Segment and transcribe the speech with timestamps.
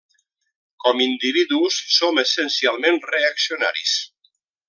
[0.85, 3.95] Com individus som essencialment reaccionaris.